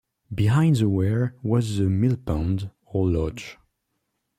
Behind 0.33 0.77
the 0.77 0.89
weir 0.89 1.35
was 1.43 1.77
the 1.77 1.83
millpond, 1.87 2.71
or 2.87 3.07
lodge. 3.07 3.59